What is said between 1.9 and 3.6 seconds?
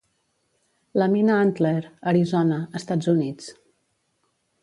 Arizona, Estats Units